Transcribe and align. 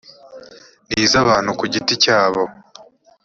n 0.89 0.91
iz 1.03 1.11
abantu 1.23 1.49
ku 1.59 1.65
giti 1.73 1.93
cyabo 2.03 2.41